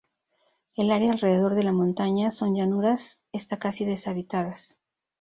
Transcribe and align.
El 0.77 0.91
área 0.91 1.11
alrededor 1.11 1.53
de 1.53 1.61
la 1.61 1.73
montaña 1.73 2.31
son 2.31 2.55
llanuras 2.55 3.23
está 3.33 3.59
casi 3.59 3.85
deshabitadas. 3.85 4.79